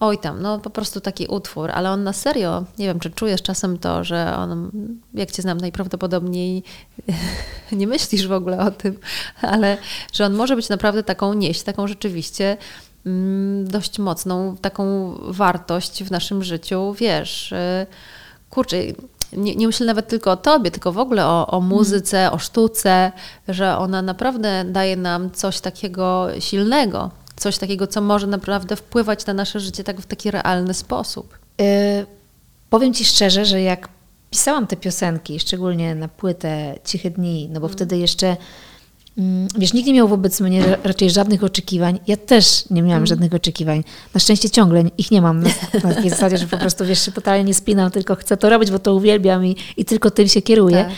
[0.00, 3.42] oj tam, no po prostu taki utwór, ale on na serio, nie wiem, czy czujesz
[3.42, 4.70] czasem to, że on,
[5.14, 6.62] jak cię znam, najprawdopodobniej
[7.72, 8.98] nie myślisz w ogóle o tym,
[9.40, 9.78] ale
[10.12, 12.56] że on może być naprawdę taką nieść, taką rzeczywiście
[13.64, 17.86] dość mocną taką wartość w naszym życiu, wiesz, y,
[18.50, 18.76] kurczę,
[19.32, 22.34] nie, nie myślę nawet tylko o tobie, tylko w ogóle o, o muzyce, mm.
[22.34, 23.12] o sztuce,
[23.48, 29.34] że ona naprawdę daje nam coś takiego silnego, coś takiego, co może naprawdę wpływać na
[29.34, 31.38] nasze życie tak w taki realny sposób.
[31.58, 31.66] Yy,
[32.70, 33.88] powiem Ci szczerze, że jak
[34.30, 37.76] pisałam te piosenki, szczególnie na płytę Ciche Dni, no bo mm.
[37.76, 38.36] wtedy jeszcze Mm,
[39.58, 42.00] wiesz, nikt nie miał wobec mnie raczej żadnych oczekiwań.
[42.06, 43.06] Ja też nie miałam mm.
[43.06, 43.84] żadnych oczekiwań.
[44.14, 45.40] Na szczęście ciągle ich nie mam.
[45.42, 45.48] Na,
[45.84, 48.70] na takiej zasadzie, że po prostu wiesz, się totalnie nie spinam, tylko chcę to robić,
[48.70, 50.76] bo to uwielbiam i, i tylko tym się kieruję.
[50.76, 50.92] Tak.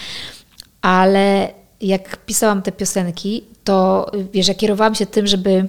[0.83, 1.50] Ale
[1.81, 5.68] jak pisałam te piosenki, to wiesz, ja kierowałam się tym, żeby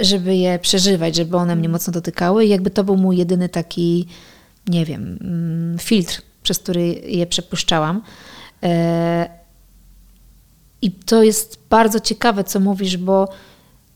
[0.00, 1.72] żeby je przeżywać, żeby one mnie mm.
[1.72, 4.06] mocno dotykały i jakby to był mój jedyny taki,
[4.68, 8.02] nie wiem, mm, filtr, przez który je przepuszczałam.
[8.62, 9.41] E,
[10.82, 13.28] i to jest bardzo ciekawe, co mówisz, bo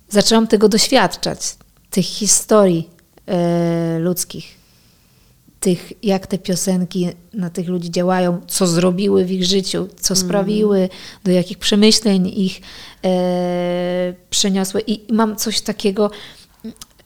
[0.09, 1.57] zaczęłam tego doświadczać,
[1.91, 2.91] tych historii
[3.27, 4.57] e, ludzkich,
[5.61, 10.27] tych, jak te piosenki na tych ludzi działają, co zrobiły w ich życiu, co mm.
[10.27, 10.89] sprawiły,
[11.25, 12.61] do jakich przemyśleń ich
[13.05, 14.81] e, przeniosły.
[14.81, 16.11] I, I mam coś takiego,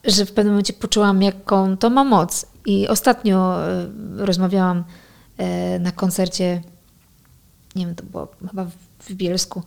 [0.04, 2.46] że w pewnym momencie poczułam, jaką to ma moc.
[2.66, 4.84] I ostatnio e, rozmawiałam
[5.80, 6.62] na koncercie,
[7.76, 9.62] nie wiem, to było chyba w w Bielsku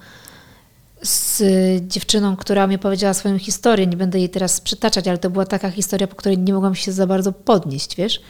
[1.01, 1.41] z
[1.87, 3.87] dziewczyną, która mi powiedziała swoją historię.
[3.87, 6.91] Nie będę jej teraz przytaczać, ale to była taka historia, po której nie mogłam się
[6.91, 8.21] za bardzo podnieść, wiesz?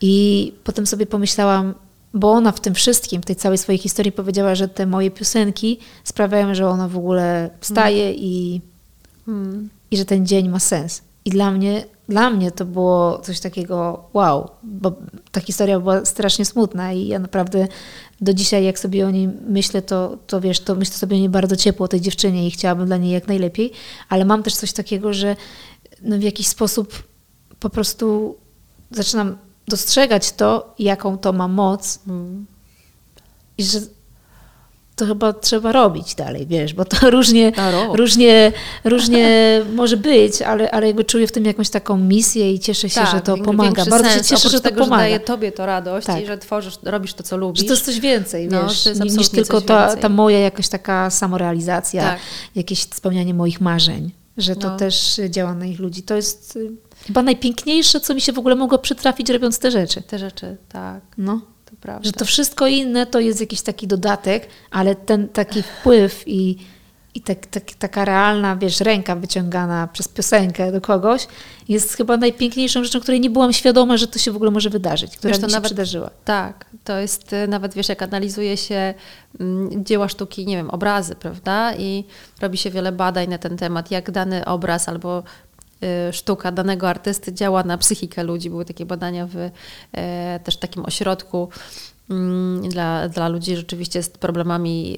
[0.00, 1.74] I potem sobie pomyślałam,
[2.14, 5.78] bo ona w tym wszystkim, w tej całej swojej historii powiedziała, że te moje piosenki
[6.04, 8.16] sprawiają, że ona w ogóle wstaje mm.
[8.18, 8.60] i,
[9.28, 9.68] mm.
[9.90, 11.02] i że ten dzień ma sens.
[11.26, 14.92] I dla mnie, dla mnie to było coś takiego wow, bo
[15.32, 17.68] ta historia była strasznie smutna i ja naprawdę
[18.20, 21.28] do dzisiaj, jak sobie o niej myślę, to, to wiesz, to myślę sobie o niej
[21.28, 23.72] bardzo ciepło, o tej dziewczynie i chciałabym dla niej jak najlepiej,
[24.08, 25.36] ale mam też coś takiego, że
[26.02, 27.02] no w jakiś sposób
[27.60, 28.36] po prostu
[28.90, 29.36] zaczynam
[29.68, 32.46] dostrzegać to, jaką to ma moc mm.
[33.58, 33.80] i że
[34.96, 37.52] to chyba trzeba robić dalej, wiesz, bo to różnie,
[37.92, 38.52] różnie,
[38.84, 39.28] różnie
[39.74, 43.10] może być, ale, ale jakby czuję w tym jakąś taką misję i cieszę się, tak,
[43.10, 43.84] że to pomaga.
[43.84, 44.28] Bardzo sens.
[44.28, 45.02] się cieszę, że to tego, pomaga.
[45.02, 46.22] Że daje tobie to radość tak.
[46.22, 47.60] i że tworzysz, robisz to, co lubisz.
[47.60, 52.02] Że to jest coś więcej, no, wiesz, niż tylko ta, ta moja jakaś taka samorealizacja,
[52.02, 52.18] tak.
[52.54, 54.76] jakieś spełnianie moich marzeń, że to no.
[54.76, 56.02] też działa na ich ludzi.
[56.02, 56.70] To jest y,
[57.06, 60.02] chyba najpiękniejsze, co mi się w ogóle mogło przytrafić, robiąc te rzeczy.
[60.02, 61.02] Te rzeczy, tak.
[61.18, 61.55] No.
[61.86, 62.06] To prawda.
[62.06, 66.58] Że to wszystko inne to jest jakiś taki dodatek, ale ten taki wpływ i,
[67.14, 71.26] i tak, tak, taka realna, wiesz, ręka wyciągana przez piosenkę do kogoś
[71.68, 75.16] jest chyba najpiękniejszą rzeczą, której nie byłam świadoma, że to się w ogóle może wydarzyć,
[75.16, 76.10] która wiesz, mi się nawet, przydarzyła.
[76.24, 78.94] Tak, to jest y, nawet, wiesz, jak analizuje się
[79.40, 81.74] mm, dzieła sztuki, nie wiem, obrazy, prawda?
[81.74, 82.04] I
[82.40, 85.22] robi się wiele badań na ten temat, jak dany obraz albo
[86.12, 88.50] sztuka danego artysty działa na psychikę ludzi.
[88.50, 89.50] Były takie badania w
[89.92, 91.48] e, też takim ośrodku
[92.62, 94.96] dla, dla ludzi rzeczywiście z problemami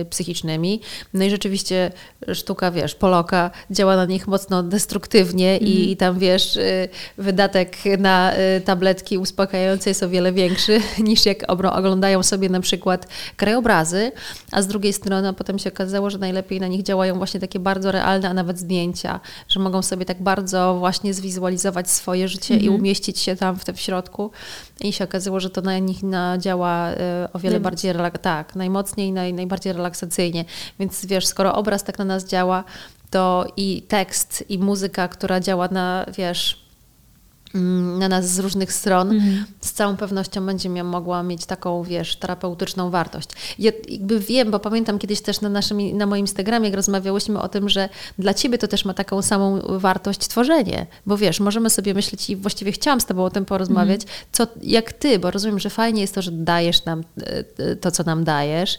[0.00, 0.80] y, psychicznymi.
[1.14, 1.92] No i rzeczywiście
[2.32, 5.62] sztuka, wiesz, Poloka działa na nich mocno destruktywnie mm.
[5.62, 5.88] i, mhm.
[5.88, 6.88] i, tam, wiesz, y,
[7.18, 13.08] wydatek na y, tabletki uspokajające jest o wiele większy niż jak oglądają sobie na przykład
[13.36, 14.12] krajobrazy,
[14.52, 17.92] a z drugiej strony potem się okazało, że najlepiej na nich działają właśnie takie bardzo
[17.92, 22.64] realne, a nawet zdjęcia, że mogą sobie tak bardzo właśnie zwizualizować swoje życie mm.
[22.64, 22.80] i mhm.
[22.80, 24.30] umieścić się tam w tym środku
[24.80, 29.12] i się okazało, że to na nich na działa e, o wiele bardziej tak, najmocniej,
[29.12, 30.44] naj, najbardziej relaksacyjnie.
[30.78, 32.64] Więc wiesz, skoro obraz tak na nas działa,
[33.10, 36.65] to i tekst, i muzyka, która działa na, wiesz,
[37.98, 39.44] na nas z różnych stron, mm.
[39.60, 43.28] z całą pewnością będzie miała, mogła mieć taką, wiesz, terapeutyczną wartość.
[43.58, 47.48] Ja jakby wiem, bo pamiętam kiedyś też na, naszym, na moim Instagramie, jak rozmawiałyśmy o
[47.48, 47.88] tym, że
[48.18, 52.36] dla Ciebie to też ma taką samą wartość tworzenie, bo wiesz, możemy sobie myśleć i
[52.36, 54.14] właściwie chciałam z Tobą o tym porozmawiać, mm.
[54.32, 57.90] co, jak Ty, bo rozumiem, że fajnie jest to, że dajesz nam e, e, to,
[57.90, 58.78] co nam dajesz,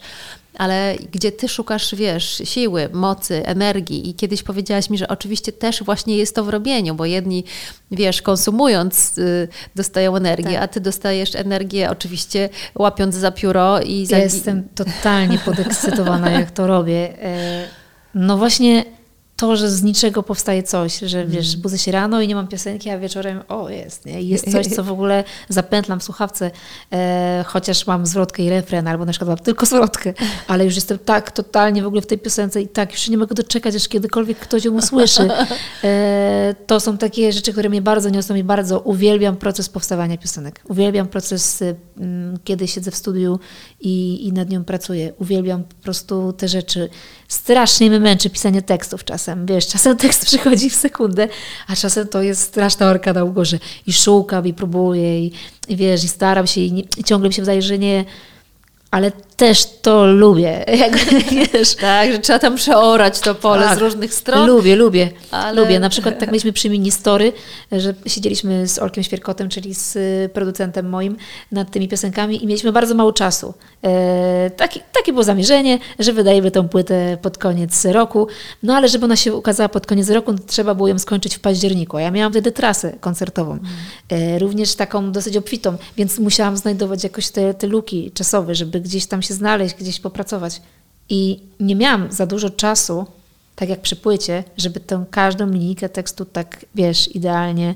[0.58, 4.10] ale gdzie ty szukasz, wiesz, siły, mocy, energii.
[4.10, 7.44] I kiedyś powiedziałaś mi, że oczywiście też właśnie jest to w robieniu, bo jedni,
[7.92, 10.64] wiesz, konsumując, y, dostają energię, tak.
[10.64, 14.18] a ty dostajesz energię oczywiście łapiąc za pióro i za...
[14.18, 17.24] Jestem totalnie podekscytowana, jak to robię.
[17.24, 17.68] E,
[18.16, 18.97] no właśnie
[19.38, 21.62] to, że z niczego powstaje coś, że wiesz, mm.
[21.62, 24.22] budzę się rano i nie mam piosenki, a wieczorem o jest, nie?
[24.22, 26.52] jest coś, co w ogóle zapętlam w słuchawce,
[26.92, 30.14] e, chociaż mam zwrotkę i refren, albo na przykład mam tylko zwrotkę,
[30.48, 33.36] ale już jestem tak totalnie w ogóle w tej piosence i tak już nie mogę
[33.36, 35.28] doczekać, aż kiedykolwiek ktoś ją usłyszy.
[35.84, 40.62] E, to są takie rzeczy, które mnie bardzo niosą i bardzo uwielbiam proces powstawania piosenek.
[40.70, 41.76] Uwielbiam proces, y,
[42.44, 43.40] kiedy siedzę w studiu
[43.80, 45.14] i, i nad nią pracuję.
[45.20, 46.90] Uwielbiam po prostu te rzeczy.
[47.28, 49.46] Strasznie mnie męczy pisanie tekstów czasem.
[49.46, 51.28] Wiesz, czasem tekst przychodzi w sekundę,
[51.68, 53.60] a czasem to jest straszna orka na ugorze.
[53.88, 55.32] I szukam, i próbuję, i,
[55.68, 58.06] i wiesz, i staram się, i, nie, i ciągle mi się wydaje, że nie
[58.92, 60.66] ale też to lubię.
[60.80, 60.98] Jak,
[61.54, 64.48] wiesz, tak, że trzeba tam przeorać to pole tak, z różnych stron.
[64.48, 65.10] Lubię, lubię.
[65.32, 65.62] Ale...
[65.62, 65.80] Lubię.
[65.80, 67.34] Na przykład tak mieliśmy przy Ministory,
[67.72, 71.16] że siedzieliśmy z Olkiem Świerkotem, czyli z y, producentem moim,
[71.52, 73.54] nad tymi piosenkami i mieliśmy bardzo mało czasu.
[73.84, 78.28] E, taki, takie było zamierzenie, że wydajemy tą płytę pod koniec roku,
[78.64, 81.40] no ale żeby ona się ukazała pod koniec roku, to trzeba było ją skończyć w
[81.40, 83.66] październiku, a ja miałam wtedy trasę koncertową, mm.
[84.10, 89.06] e, również taką dosyć obfitą, więc musiałam znajdować jakoś te, te luki czasowe, żeby gdzieś
[89.06, 90.62] tam się znaleźć, gdzieś popracować.
[91.10, 93.06] I nie miałam za dużo czasu,
[93.56, 97.76] tak jak przy płycie, żeby tę każdą linijkę tekstu tak, wiesz, idealnie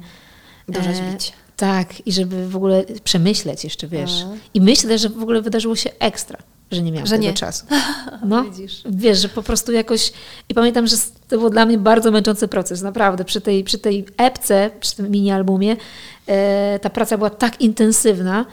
[0.68, 1.30] dorzeźbić.
[1.30, 4.24] E, tak, i żeby w ogóle przemyśleć jeszcze, wiesz.
[4.26, 4.36] A.
[4.54, 6.40] I myślę, że w ogóle wydarzyło się ekstra,
[6.72, 7.34] że nie miałam że tego nie.
[7.34, 7.66] czasu.
[8.26, 8.84] No, Widzisz.
[8.86, 10.14] wiesz, że po prostu jakoś...
[10.50, 10.96] I pamiętam, że
[11.28, 13.26] to był dla mnie bardzo męczący proces, naprawdę.
[13.26, 15.76] Przy tej, przy tej epce, przy tym mini-albumie,
[16.28, 18.46] e, ta praca była tak intensywna,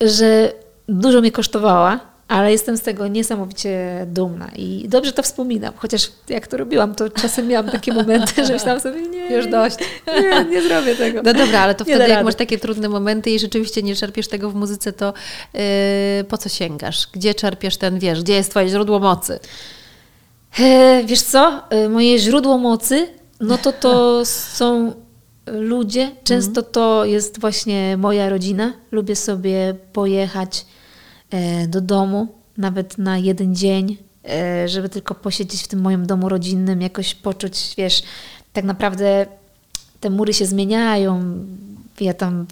[0.00, 0.52] że
[0.88, 6.46] dużo mnie kosztowała, ale jestem z tego niesamowicie dumna i dobrze to wspominam, chociaż jak
[6.46, 10.62] to robiłam, to czasem miałam takie momenty, że myślałam sobie, nie, już dość, nie, nie
[10.62, 11.22] zrobię tego.
[11.24, 14.50] No dobra, ale to wtedy jak masz takie trudne momenty i rzeczywiście nie czerpiesz tego
[14.50, 15.14] w muzyce, to
[15.54, 15.60] yy,
[16.24, 17.08] po co sięgasz?
[17.12, 19.38] Gdzie czerpiesz ten, wiesz, gdzie jest twoje źródło mocy?
[20.58, 23.08] E, wiesz co, e, moje źródło mocy,
[23.40, 24.24] no to to
[24.58, 24.92] są
[25.46, 26.66] ludzie, często mhm.
[26.72, 30.64] to jest właśnie moja rodzina, lubię sobie pojechać
[31.68, 33.96] do domu, nawet na jeden dzień,
[34.28, 38.02] e, żeby tylko posiedzieć w tym moim domu rodzinnym, jakoś poczuć, wiesz,
[38.52, 39.26] tak naprawdę
[40.00, 41.34] te mury się zmieniają.
[42.00, 42.46] Ja tam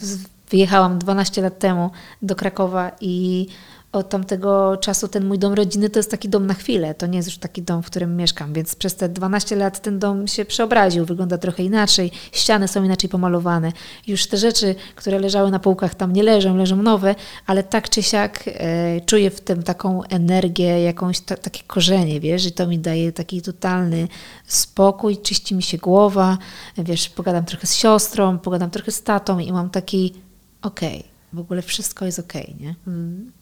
[0.51, 1.91] wyjechałam 12 lat temu
[2.23, 3.47] do Krakowa i
[3.93, 6.95] od tamtego czasu ten mój dom rodzinny to jest taki dom na chwilę.
[6.95, 9.99] To nie jest już taki dom, w którym mieszkam, więc przez te 12 lat ten
[9.99, 13.73] dom się przeobraził, wygląda trochę inaczej, ściany są inaczej pomalowane.
[14.07, 17.15] Już te rzeczy, które leżały na półkach tam nie leżą, leżą nowe,
[17.47, 22.47] ale tak czy siak e, czuję w tym taką energię, jakąś ta, takie korzenie, wiesz,
[22.47, 24.09] i to mi daje taki totalny
[24.47, 26.39] spokój, czyści mi się głowa,
[26.79, 30.15] wiesz, pogadam trochę z siostrą, pogadam trochę z tatą i mam taki
[30.63, 32.75] okej, okay, w ogóle wszystko jest okej, okay, nie?
[32.87, 33.38] Mm.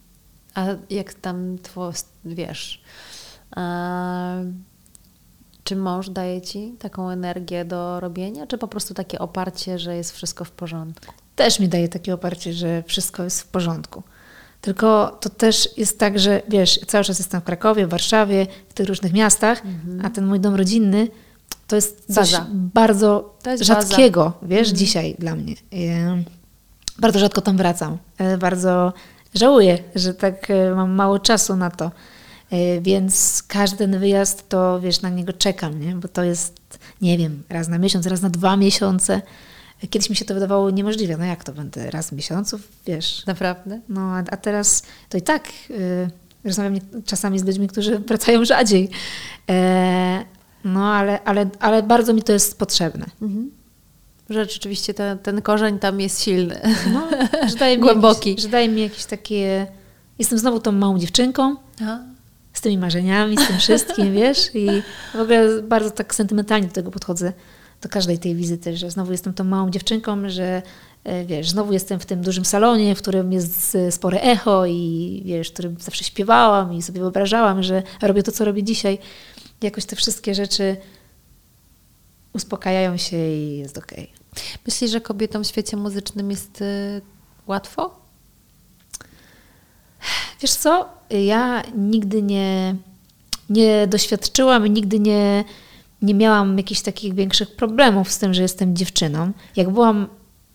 [0.57, 1.93] A jak tam twoje,
[2.25, 2.83] wiesz,
[3.57, 4.37] a,
[5.65, 10.13] czy mąż daje ci taką energię do robienia, czy po prostu takie oparcie, że jest
[10.13, 11.13] wszystko w porządku?
[11.37, 14.03] Też mi daje takie oparcie, że wszystko jest w porządku.
[14.61, 18.75] Tylko to też jest tak, że wiesz, cały czas jestem w Krakowie, w Warszawie, w
[18.75, 20.07] tych różnych miastach, mhm.
[20.07, 21.09] a ten mój dom rodzinny
[21.67, 22.47] to jest coś baza.
[22.51, 24.37] bardzo jest rzadkiego, baza.
[24.43, 24.77] wiesz, mhm.
[24.77, 25.55] dzisiaj dla mnie.
[26.99, 27.99] Bardzo rzadko tam wracam.
[28.19, 28.93] E, bardzo
[29.37, 31.91] żałuję, że tak e, mam mało czasu na to.
[32.51, 35.95] E, więc każdy ten wyjazd to wiesz, na niego czekam, nie?
[35.95, 39.23] bo to jest, nie wiem, raz na miesiąc, raz na dwa miesiące.
[39.91, 41.17] Kiedyś mi się to wydawało niemożliwe.
[41.17, 43.27] No jak to będę raz w miesiącu, wiesz?
[43.27, 43.81] Naprawdę?
[43.89, 46.11] No a, a teraz to i tak y,
[46.45, 48.91] rozmawiam czasami z ludźmi, którzy wracają rzadziej.
[49.51, 50.25] E,
[50.65, 53.07] no ale, ale, ale bardzo mi to jest potrzebne.
[53.23, 53.51] Mhm.
[54.31, 56.61] Że rzeczywiście ten, ten korzeń tam jest silny.
[56.93, 57.09] No,
[57.49, 58.31] że daje Głęboki.
[58.31, 59.67] Jakieś, że daje mi jakieś takie...
[60.19, 62.01] Jestem znowu tą małą dziewczynką, Aha.
[62.53, 64.51] z tymi marzeniami, z tym wszystkim, wiesz?
[64.55, 64.83] I
[65.15, 67.33] w ogóle bardzo tak sentymentalnie do tego podchodzę,
[67.83, 70.63] do każdej tej wizyty, że znowu jestem tą małą dziewczynką, że
[71.05, 75.49] e, wiesz, znowu jestem w tym dużym salonie, w którym jest spore echo i wiesz,
[75.49, 78.99] w którym zawsze śpiewałam i sobie wyobrażałam, że robię to, co robię dzisiaj.
[79.63, 80.77] Jakoś te wszystkie rzeczy
[82.37, 84.13] uspokajają się i jest okej.
[84.67, 87.01] Myślisz, że kobietom w świecie muzycznym jest y,
[87.47, 88.01] łatwo?
[90.43, 92.77] Wiesz co, ja nigdy nie,
[93.51, 95.45] nie doświadczyłam i nigdy nie,
[96.03, 99.33] nie miałam jakichś takich większych problemów z tym, że jestem dziewczyną.
[99.57, 100.09] Jak byłam,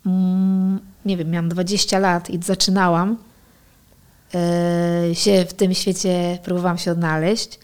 [0.05, 3.17] mm, nie wiem, miałam 20 lat i zaczynałam
[4.35, 7.59] e, się w tym świecie, próbowałam się odnaleźć,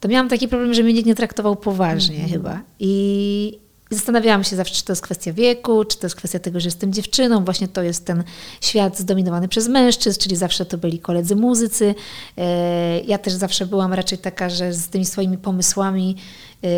[0.00, 2.60] to miałam taki problem, że mnie nikt nie traktował poważnie chyba.
[2.80, 3.58] I
[3.90, 6.92] zastanawiałam się zawsze, czy to jest kwestia wieku, czy to jest kwestia tego, że jestem
[6.92, 7.44] dziewczyną.
[7.44, 8.24] Właśnie to jest ten
[8.60, 11.94] świat zdominowany przez mężczyzn, czyli zawsze to byli koledzy muzycy.
[12.38, 16.16] E, Ja też zawsze byłam raczej taka, że z tymi swoimi pomysłami
[16.64, 16.68] e,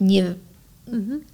[0.00, 0.34] nie,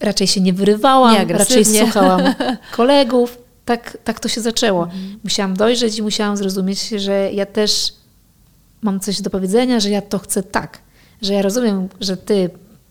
[0.00, 1.80] raczej się nie wyrywałam, raczej Nieagresywnie.
[1.82, 2.20] słuchałam
[2.76, 3.38] kolegów.
[3.64, 4.88] Tak, tak to się zaczęło.
[5.24, 7.92] Musiałam dojrzeć i musiałam zrozumieć, że ja też
[8.82, 10.78] mam coś do powiedzenia, że ja to chcę tak.
[11.24, 12.50] Że ja rozumiem, że ty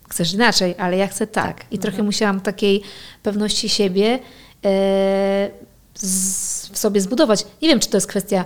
[0.10, 1.66] chcesz inaczej, ale ja chcę tak.
[1.72, 2.82] I trochę musiałam takiej
[3.24, 4.20] pewności siebie
[4.66, 5.50] e,
[5.96, 7.46] z, w sobie zbudować.
[7.62, 8.46] Nie wiem, czy to jest kwestia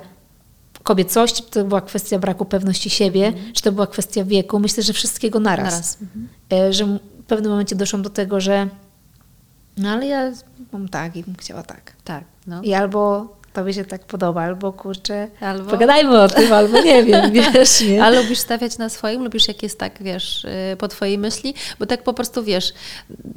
[0.84, 4.60] kobiecości, czy to była kwestia braku pewności siebie, czy to była kwestia wieku.
[4.60, 5.74] Myślę, że wszystkiego naraz.
[5.74, 5.98] Naraz.
[6.52, 8.70] E, że w pewnym momencie doszłam do tego, że
[9.78, 10.32] no ale ja
[10.72, 11.94] mam tak i bym chciała tak.
[12.04, 12.24] Tak.
[12.48, 12.62] No.
[12.62, 17.32] I albo tobie się tak podoba, albo kurczę, Albo- pogadajmy o tym, albo nie wiem,
[17.54, 18.04] wiesz, nie?
[18.04, 19.24] A lubisz stawiać na swoim?
[19.24, 21.54] Lubisz jak jest tak, wiesz, y, po twojej myśli?
[21.80, 22.74] Bo tak po prostu, wiesz,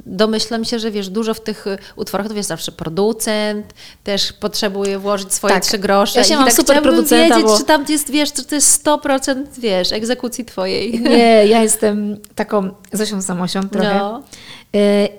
[0.05, 4.99] domyślam się, że wiesz, dużo w tych y, utworach, to wiesz, zawsze producent też potrzebuje
[4.99, 5.63] włożyć swoje Tak.
[5.63, 6.19] trzy grosze.
[6.19, 8.55] Ja się I mam tak super producenta, wiedzieć, bo- czy tam jest, wiesz, czy to
[8.55, 10.99] jest 100% wiesz, egzekucji twojej.
[11.01, 13.95] Nie, ja jestem taką Zosią Samosią trochę.
[13.99, 14.23] No.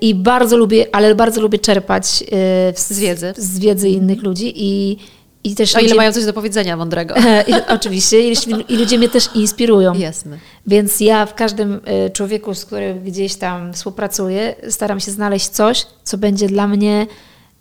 [0.01, 2.25] I bardzo lubię, ale bardzo lubię czerpać e,
[2.73, 3.33] w- Z wiedzy.
[3.37, 4.97] z wiedzy innych ludzi i,
[5.43, 7.15] i też O ile ludzie, mają coś do powiedzenia mądrego.
[7.47, 8.35] I, oczywiście, i,
[8.69, 9.93] i ludzie mnie też inspirują.
[9.93, 10.37] Jasne.
[10.67, 15.85] Więc ja w każdym e, człowieku, z którym gdzieś tam współpracuję, staram się znaleźć coś,
[16.03, 17.07] co będzie dla mnie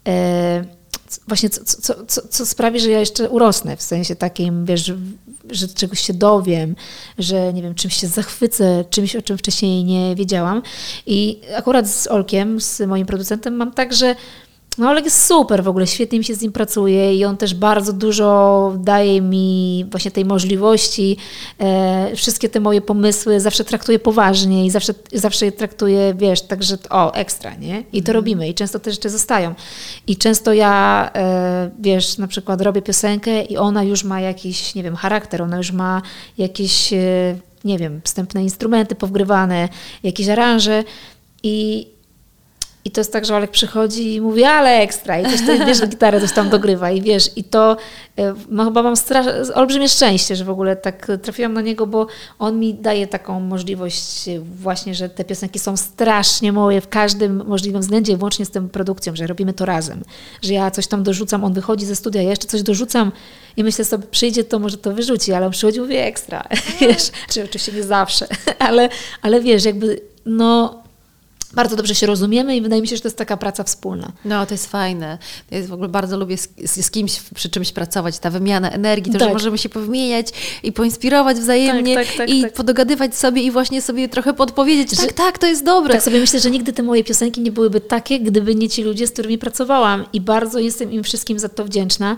[0.09, 0.65] e,
[1.29, 4.93] właśnie, co, co, co, co sprawi, że ja jeszcze urosnę, w sensie takim, wiesz,
[5.53, 6.77] że- czegoś się dowiem,
[7.19, 10.63] że nie wiem, czymś się zachwycę, czymś, o czym wcześniej nie wiedziałam.
[11.07, 14.15] I akurat z Olkiem, z moim producentem, mam tak, że
[14.79, 17.55] no Oleg jest super w ogóle, świetnie mi się z nim pracuje i on też
[17.55, 21.17] bardzo dużo daje mi właśnie tej możliwości.
[21.59, 26.79] E, wszystkie te moje pomysły zawsze traktuje poważnie i zawsze, zawsze je traktuje, wiesz, także
[26.91, 27.85] o, ekstra, nie?
[27.93, 29.55] I to robimy i często te rzeczy zostają.
[30.07, 34.83] I często ja, e, wiesz, na przykład robię piosenkę i ona już ma jakiś, nie
[34.83, 36.03] wiem, charakter, ona już ma
[36.39, 39.69] jakieś, e, nie wiem, wstępne instrumenty powgrywane,
[40.03, 40.85] jakieś aranże
[41.43, 41.87] i
[42.85, 45.21] i to jest tak, że Olek przychodzi i mówi, ale ekstra.
[45.21, 46.91] I coś to, wiesz, gitarę coś tam dogrywa.
[46.91, 47.77] I wiesz, i to
[48.19, 52.07] e, no, chyba mam strasz, olbrzymie szczęście, że w ogóle tak trafiłam na niego, bo
[52.39, 54.25] on mi daje taką możliwość
[54.61, 59.17] właśnie, że te piosenki są strasznie moje w każdym możliwym względzie, włącznie z tą produkcją,
[59.17, 60.05] że robimy to razem.
[60.43, 63.13] Że ja coś tam dorzucam, on wychodzi ze studia, ja jeszcze coś dorzucam
[63.57, 66.49] i myślę sobie, przyjdzie to, może to wyrzuci, ale on przychodzi i mówi ekstra.
[66.81, 68.27] Wiesz, czy oczywiście nie zawsze,
[68.59, 68.89] ale,
[69.23, 70.82] ale wiesz, jakby no
[71.55, 74.13] bardzo dobrze się rozumiemy i wydaje mi się, że to jest taka praca wspólna.
[74.25, 75.19] No, to jest fajne.
[75.51, 79.19] Ja w ogóle bardzo lubię z, z, kimś przy czymś pracować, ta wymiana energii, to,
[79.19, 79.35] że Tak.
[79.35, 80.27] możemy się wymieniać
[80.63, 82.53] i poinspirować wzajemnie Tak, tak, tak, i tak.
[82.53, 85.95] podogadywać sobie i właśnie sobie trochę podpowiedzieć, Że- tak, tak, to jest dobre.
[85.95, 89.07] Tak sobie myślę, że nigdy te moje piosenki nie byłyby takie, gdyby nie ci ludzie,
[89.07, 90.05] z którymi pracowałam.
[90.13, 92.17] I bardzo jestem im wszystkim za to wdzięczna,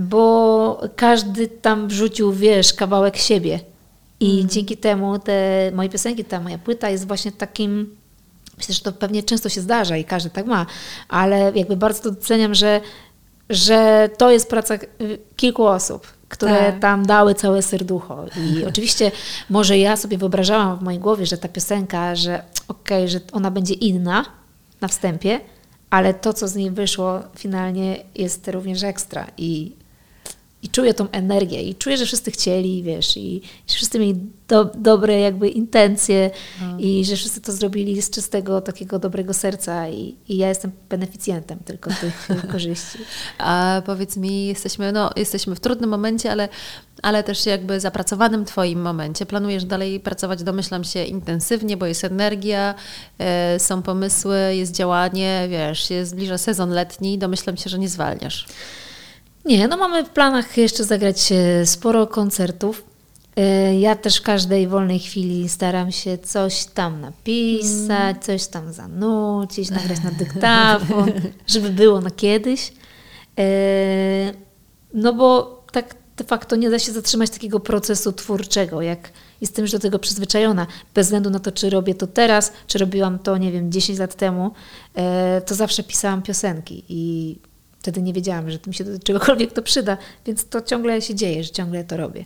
[0.00, 3.60] bo każdy tam wrzucił, wiesz, kawałek siebie.
[4.20, 7.96] I dzięki temu te moje piosenki, ta moja płyta jest właśnie takim.
[8.60, 10.66] Myślę, że to pewnie często się zdarza i każdy tak ma,
[11.08, 12.80] ale jakby bardzo to doceniam, że,
[13.50, 16.78] że to jest praca y, kilku osób, które Tak.
[16.80, 18.26] tam dały całe serducho.
[18.36, 19.12] I oczywiście
[19.50, 23.74] może ja sobie wyobrażałam w mojej głowie, że ta piosenka, że okej, że ona będzie
[23.74, 24.24] inna
[24.80, 25.40] na wstępie,
[25.90, 29.26] ale to, co z niej wyszło finalnie jest również ekstra.
[29.38, 29.79] I
[30.62, 34.64] i czuję tą energię i czuję, że wszyscy chcieli, wiesz, i że wszyscy mieli do,
[34.64, 36.30] dobre jakby intencje
[36.60, 36.78] no.
[36.78, 41.58] i że wszyscy to zrobili z czystego takiego dobrego serca i, i ja jestem beneficjentem
[41.64, 42.98] tylko tych korzyści.
[43.38, 46.48] A powiedz mi, jesteśmy, no, jesteśmy w trudnym momencie, ale,
[47.02, 49.26] ale też jakby zapracowanym Twoim momencie.
[49.26, 52.74] Planujesz dalej pracować, domyślam się, intensywnie, bo jest energia,
[53.56, 58.46] y, są pomysły, jest działanie, wiesz, jest zbliża sezon letni, domyślam się, że nie zwalniasz.
[59.44, 62.84] Nie, no mamy w planach jeszcze zagrać e, sporo koncertów.
[63.36, 68.20] E, ja też w każdej wolnej chwili staram się coś tam napisać, mm.
[68.20, 71.12] coś tam zanucić, nagrać na dyktafon,
[71.46, 72.72] żeby było na kiedyś.
[73.38, 73.44] E,
[74.94, 79.10] no bo tak de facto nie da się zatrzymać takiego procesu twórczego, jak
[79.40, 83.18] jestem już do tego przyzwyczajona, bez względu na to, czy robię to teraz, czy robiłam
[83.18, 84.50] to, nie wiem, 10 lat temu,
[85.46, 87.36] to zawsze pisałam piosenki i
[87.80, 91.44] Wtedy nie wiedziałam, że mi się do czegokolwiek to przyda, więc to ciągle się dzieje,
[91.44, 92.24] że ciągle to robię.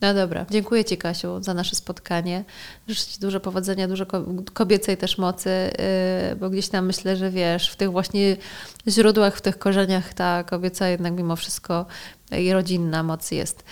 [0.00, 2.44] No dobra, dziękuję Ci Kasiu za nasze spotkanie.
[2.88, 4.06] Życzę Ci dużo powodzenia, dużo
[4.54, 8.36] kobiecej też mocy, y, bo gdzieś tam myślę, że wiesz, w tych właśnie
[8.88, 11.86] źródłach, w tych korzeniach ta kobieca jednak mimo wszystko
[12.38, 13.64] i rodzinna moc jest.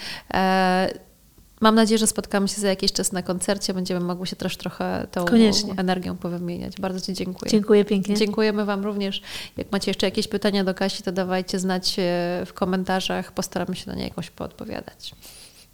[1.61, 3.75] Mam nadzieję, że spotkamy się za jakiś czas na koncercie.
[3.75, 5.75] Będziemy mogły się też trochę tą Koniecznie.
[5.77, 6.81] energią powymieniać.
[6.81, 7.51] Bardzo Ci dziękuję.
[7.51, 8.17] Dziękuję pięknie.
[8.17, 9.23] Dziękujemy Wam również.
[9.57, 12.03] Jak macie jeszcze jakieś pytania do Kasi, to dawajcie znać e,
[12.47, 13.33] w komentarzach.
[13.33, 15.15] Postaramy się na nie jakoś poodpowiadać.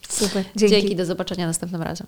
[0.08, 0.44] Super.
[0.56, 0.74] Dzięki.
[0.76, 0.96] Dzięki.
[0.96, 2.06] Do zobaczenia następnym razem.